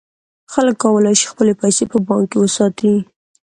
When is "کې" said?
2.31-2.37